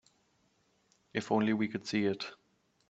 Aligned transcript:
If 1.13 1.31
only 1.31 1.53
we 1.53 1.67
could 1.67 1.85
see 1.85 2.05
it. 2.05 2.25